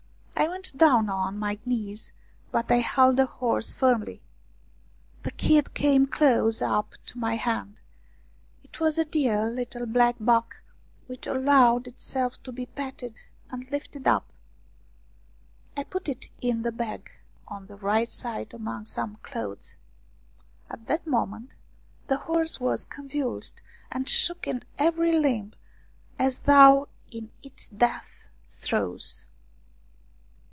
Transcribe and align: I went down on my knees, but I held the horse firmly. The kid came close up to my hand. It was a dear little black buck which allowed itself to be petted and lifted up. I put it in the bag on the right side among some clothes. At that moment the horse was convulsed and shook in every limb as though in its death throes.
I 0.35 0.47
went 0.47 0.75
down 0.75 1.07
on 1.07 1.37
my 1.37 1.59
knees, 1.65 2.11
but 2.51 2.71
I 2.71 2.77
held 2.77 3.17
the 3.17 3.27
horse 3.27 3.75
firmly. 3.75 4.23
The 5.21 5.29
kid 5.29 5.75
came 5.75 6.07
close 6.07 6.63
up 6.63 6.95
to 7.05 7.19
my 7.19 7.35
hand. 7.35 7.79
It 8.63 8.79
was 8.79 8.97
a 8.97 9.05
dear 9.05 9.45
little 9.47 9.85
black 9.85 10.15
buck 10.19 10.63
which 11.05 11.27
allowed 11.27 11.85
itself 11.85 12.41
to 12.41 12.51
be 12.51 12.65
petted 12.65 13.21
and 13.51 13.69
lifted 13.69 14.07
up. 14.07 14.33
I 15.77 15.83
put 15.83 16.09
it 16.09 16.29
in 16.39 16.63
the 16.63 16.71
bag 16.71 17.11
on 17.47 17.67
the 17.67 17.75
right 17.75 18.09
side 18.09 18.51
among 18.55 18.85
some 18.85 19.17
clothes. 19.17 19.75
At 20.71 20.87
that 20.87 21.05
moment 21.05 21.53
the 22.07 22.17
horse 22.17 22.59
was 22.59 22.83
convulsed 22.83 23.61
and 23.91 24.09
shook 24.09 24.47
in 24.47 24.63
every 24.79 25.17
limb 25.19 25.53
as 26.17 26.39
though 26.39 26.87
in 27.11 27.29
its 27.43 27.67
death 27.67 28.25
throes. 28.49 29.27